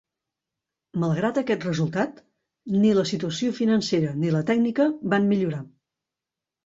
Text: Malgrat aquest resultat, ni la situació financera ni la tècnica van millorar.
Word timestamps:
Malgrat 1.03 1.37
aquest 1.41 1.67
resultat, 1.67 2.17
ni 2.85 2.95
la 3.01 3.05
situació 3.11 3.53
financera 3.61 4.17
ni 4.23 4.33
la 4.37 4.43
tècnica 4.51 4.89
van 5.15 5.29
millorar. 5.35 5.61